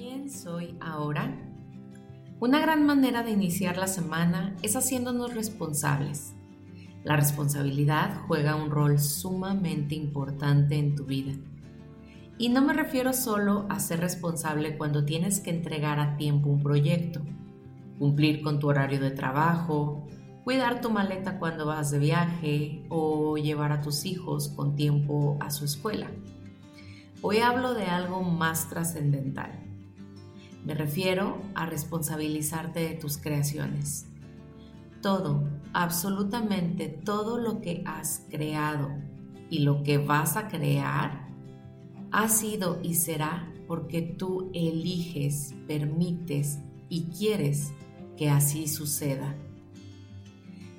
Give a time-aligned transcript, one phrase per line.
[0.00, 1.30] ¿Quién soy ahora?
[2.40, 6.32] Una gran manera de iniciar la semana es haciéndonos responsables.
[7.04, 11.34] La responsabilidad juega un rol sumamente importante en tu vida.
[12.38, 16.62] Y no me refiero solo a ser responsable cuando tienes que entregar a tiempo un
[16.62, 17.20] proyecto,
[17.98, 20.08] cumplir con tu horario de trabajo,
[20.44, 25.50] cuidar tu maleta cuando vas de viaje o llevar a tus hijos con tiempo a
[25.50, 26.06] su escuela.
[27.20, 29.69] Hoy hablo de algo más trascendental.
[30.64, 34.06] Me refiero a responsabilizarte de tus creaciones.
[35.00, 38.90] Todo, absolutamente todo lo que has creado
[39.48, 41.28] y lo que vas a crear
[42.12, 47.72] ha sido y será porque tú eliges, permites y quieres
[48.16, 49.34] que así suceda.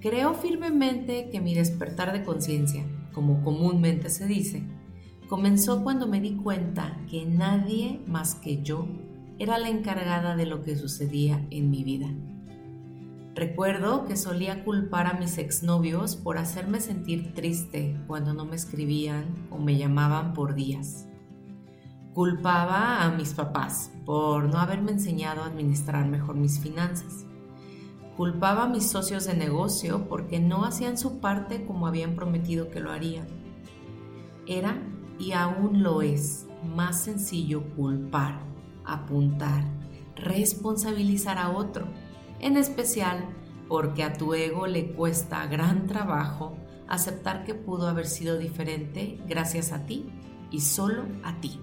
[0.00, 4.62] Creo firmemente que mi despertar de conciencia, como comúnmente se dice,
[5.28, 8.86] comenzó cuando me di cuenta que nadie más que yo
[9.38, 12.08] era la encargada de lo que sucedía en mi vida.
[13.34, 19.48] Recuerdo que solía culpar a mis exnovios por hacerme sentir triste cuando no me escribían
[19.50, 21.08] o me llamaban por días.
[22.12, 27.26] Culpaba a mis papás por no haberme enseñado a administrar mejor mis finanzas.
[28.16, 32.78] Culpaba a mis socios de negocio porque no hacían su parte como habían prometido que
[32.78, 33.26] lo harían.
[34.46, 34.80] Era
[35.18, 38.53] y aún lo es más sencillo culpar,
[38.84, 39.64] apuntar,
[40.16, 41.86] responsabilizar a otro,
[42.40, 43.24] en especial
[43.68, 46.56] porque a tu ego le cuesta gran trabajo
[46.88, 50.06] aceptar que pudo haber sido diferente gracias a ti
[50.50, 51.58] y solo a ti.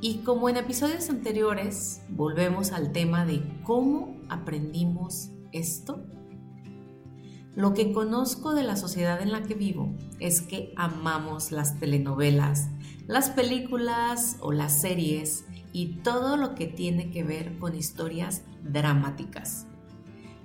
[0.00, 6.04] Y como en episodios anteriores, volvemos al tema de cómo aprendimos esto
[7.56, 12.68] lo que conozco de la sociedad en la que vivo es que amamos las telenovelas,
[13.08, 19.66] las películas o las series y todo lo que tiene que ver con historias dramáticas,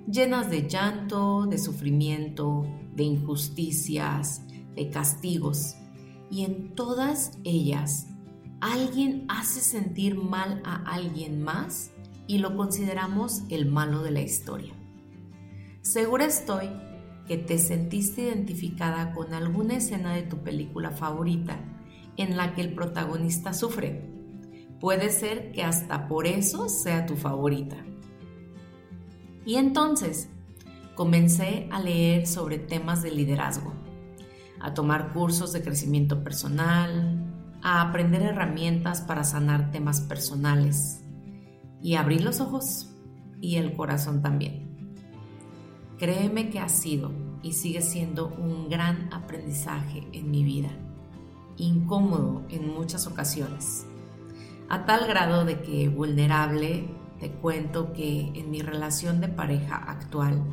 [0.09, 4.41] llenas de llanto, de sufrimiento, de injusticias,
[4.75, 5.75] de castigos.
[6.29, 8.07] Y en todas ellas
[8.61, 11.91] alguien hace sentir mal a alguien más
[12.27, 14.73] y lo consideramos el malo de la historia.
[15.81, 16.69] Segura estoy
[17.27, 21.59] que te sentiste identificada con alguna escena de tu película favorita
[22.17, 24.14] en la que el protagonista sufre.
[24.79, 27.77] Puede ser que hasta por eso sea tu favorita.
[29.45, 30.29] Y entonces
[30.95, 33.73] comencé a leer sobre temas de liderazgo,
[34.59, 37.25] a tomar cursos de crecimiento personal,
[37.61, 41.01] a aprender herramientas para sanar temas personales
[41.81, 42.91] y abrí los ojos
[43.41, 44.65] y el corazón también.
[45.97, 50.69] Créeme que ha sido y sigue siendo un gran aprendizaje en mi vida,
[51.57, 53.85] incómodo en muchas ocasiones,
[54.69, 56.89] a tal grado de que vulnerable
[57.19, 60.43] te cuento que en mi relación de pareja actual,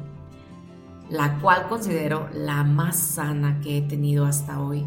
[1.09, 4.84] la cual considero la más sana que he tenido hasta hoy,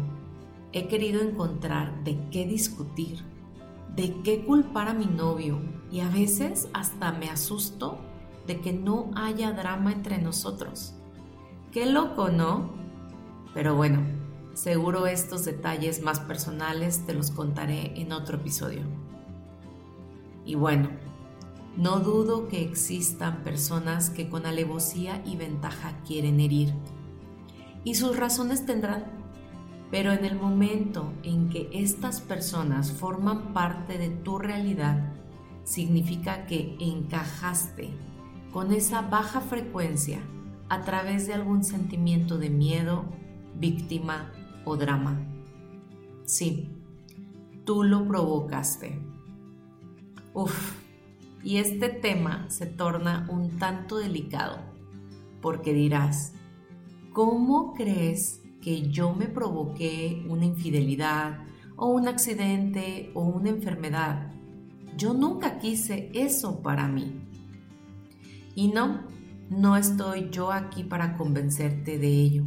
[0.72, 3.24] he querido encontrar de qué discutir,
[3.94, 5.60] de qué culpar a mi novio
[5.90, 7.98] y a veces hasta me asusto
[8.46, 10.94] de que no haya drama entre nosotros.
[11.72, 12.70] Qué loco, ¿no?
[13.54, 14.02] Pero bueno,
[14.54, 18.82] seguro estos detalles más personales te los contaré en otro episodio.
[20.46, 20.88] Y bueno,
[21.76, 26.72] no dudo que existan personas que con alevosía y ventaja quieren herir.
[27.84, 29.04] Y sus razones tendrán.
[29.90, 35.12] Pero en el momento en que estas personas forman parte de tu realidad,
[35.64, 37.90] significa que encajaste
[38.52, 40.20] con esa baja frecuencia
[40.68, 43.04] a través de algún sentimiento de miedo,
[43.54, 44.32] víctima
[44.64, 45.20] o drama.
[46.24, 46.70] Sí,
[47.64, 49.15] tú lo provocaste.
[50.38, 50.74] Uf,
[51.42, 54.58] y este tema se torna un tanto delicado,
[55.40, 56.34] porque dirás,
[57.14, 61.38] ¿cómo crees que yo me provoqué una infidelidad
[61.76, 64.30] o un accidente o una enfermedad?
[64.98, 67.18] Yo nunca quise eso para mí.
[68.54, 69.04] Y no,
[69.48, 72.44] no estoy yo aquí para convencerte de ello,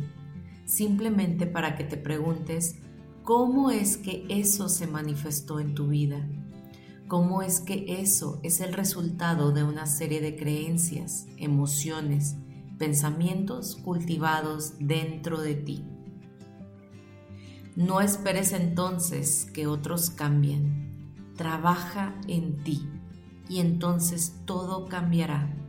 [0.66, 2.76] simplemente para que te preguntes
[3.24, 6.24] cómo es que eso se manifestó en tu vida,
[7.10, 12.38] cómo es que eso es el resultado de una serie de creencias, emociones,
[12.78, 15.86] pensamientos cultivados dentro de ti.
[17.76, 21.34] No esperes entonces que otros cambien.
[21.36, 22.88] Trabaja en ti
[23.50, 25.60] y entonces todo cambiará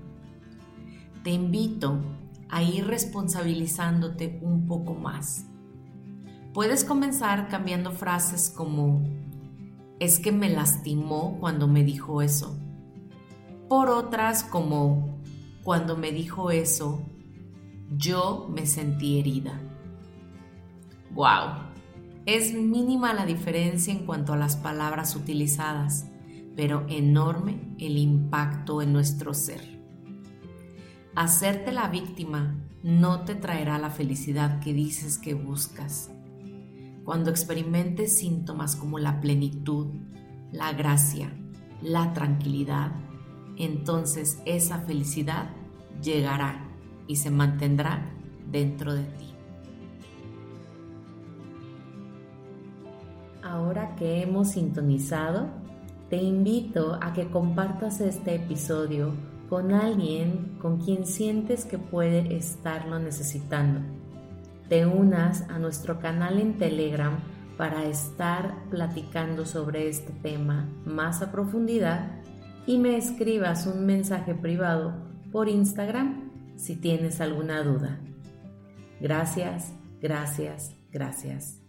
[1.22, 2.00] te invito
[2.48, 5.44] a ir responsabilizándote un poco más.
[6.54, 9.04] Puedes comenzar cambiando frases como,
[10.00, 12.58] es que me lastimó cuando me dijo eso.
[13.68, 15.20] Por otras como
[15.62, 17.02] cuando me dijo eso,
[17.96, 19.60] yo me sentí herida.
[21.12, 21.70] ¡Wow!
[22.24, 26.06] Es mínima la diferencia en cuanto a las palabras utilizadas,
[26.56, 29.80] pero enorme el impacto en nuestro ser.
[31.14, 36.10] Hacerte la víctima no te traerá la felicidad que dices que buscas.
[37.04, 39.88] Cuando experimentes síntomas como la plenitud,
[40.52, 41.32] la gracia,
[41.82, 42.92] la tranquilidad,
[43.56, 45.50] entonces esa felicidad
[46.02, 46.68] llegará
[47.06, 48.10] y se mantendrá
[48.50, 49.26] dentro de ti.
[53.42, 55.48] Ahora que hemos sintonizado,
[56.08, 59.12] te invito a que compartas este episodio
[59.48, 63.80] con alguien con quien sientes que puede estarlo necesitando.
[64.70, 67.18] Te unas a nuestro canal en Telegram
[67.56, 72.22] para estar platicando sobre este tema más a profundidad
[72.68, 74.94] y me escribas un mensaje privado
[75.32, 77.98] por Instagram si tienes alguna duda.
[79.00, 81.59] Gracias, gracias, gracias.